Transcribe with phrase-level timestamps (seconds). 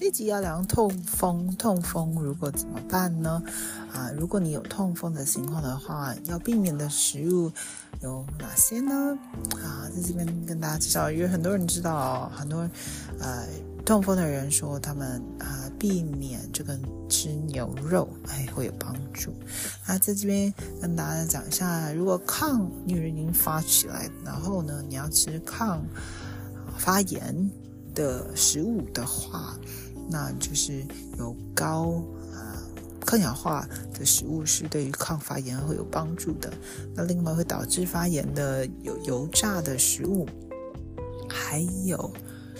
[0.00, 3.42] 这集要聊痛风，痛风如果怎么办呢？
[3.92, 7.52] 啊，如果你有痛风的情况的话，要避免的食物
[8.00, 8.94] 有哪些呢？
[9.62, 12.66] 啊，在这边跟大家介绍，因为很多人知道，很多
[13.18, 13.46] 呃
[13.84, 16.76] 痛风的人说他们啊避免这个
[17.10, 19.34] 吃牛肉，哎会有帮助。
[19.86, 25.84] 那在这边跟大家讲一下，如果抗女人已经发起来，然后呢你要吃抗
[26.78, 27.50] 发炎
[27.94, 29.54] 的食物的话。
[30.10, 30.84] 那就是
[31.18, 32.58] 有高啊
[33.06, 33.66] 抗氧化
[33.98, 36.52] 的食物是对于抗发炎会有帮助的。
[36.94, 40.26] 那另外会导致发炎的有油炸的食物，
[41.28, 42.12] 还有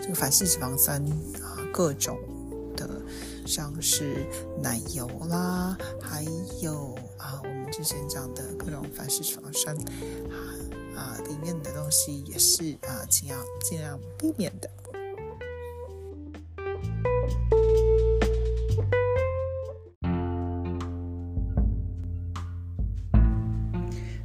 [0.00, 1.02] 这个反式脂肪酸
[1.42, 2.18] 啊各种
[2.76, 2.88] 的，
[3.46, 4.26] 像是
[4.62, 6.24] 奶油啦，还
[6.60, 10.36] 有啊我们之前讲的各种反式脂肪酸啊
[10.96, 14.70] 啊里面的东西也是啊尽量尽量避免的。